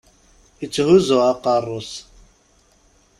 [0.65, 1.91] Itthuzzu aqerru-s.